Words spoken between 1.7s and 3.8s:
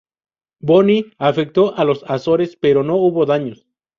a las Azores pero no hubo daños.